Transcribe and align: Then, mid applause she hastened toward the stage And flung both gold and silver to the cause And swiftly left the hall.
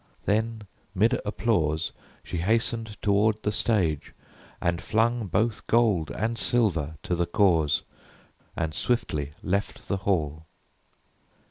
Then, 0.25 0.63
mid 0.95 1.21
applause 1.23 1.91
she 2.23 2.37
hastened 2.39 2.99
toward 3.03 3.43
the 3.43 3.51
stage 3.51 4.15
And 4.59 4.81
flung 4.81 5.27
both 5.27 5.67
gold 5.67 6.09
and 6.09 6.39
silver 6.39 6.95
to 7.03 7.13
the 7.13 7.27
cause 7.27 7.83
And 8.57 8.73
swiftly 8.73 9.29
left 9.43 9.87
the 9.89 9.97
hall. 9.97 10.47